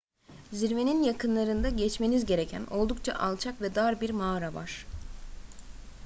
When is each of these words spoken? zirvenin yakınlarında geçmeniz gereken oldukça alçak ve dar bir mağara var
zirvenin 0.53 1.03
yakınlarında 1.03 1.69
geçmeniz 1.69 2.25
gereken 2.25 2.65
oldukça 2.71 3.13
alçak 3.13 3.61
ve 3.61 3.75
dar 3.75 4.01
bir 4.01 4.09
mağara 4.09 4.53
var 4.53 4.85